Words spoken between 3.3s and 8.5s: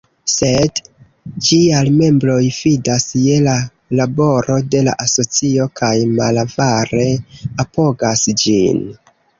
la laboro de la asocio kaj malavare apogas